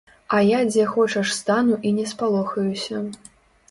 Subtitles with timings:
[0.37, 3.09] А я дзе хочаш стану і не спалохаюся.